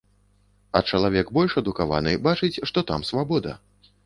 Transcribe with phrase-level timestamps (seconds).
[0.79, 3.57] А чалавек больш адукаваны бачыць, што там свабода.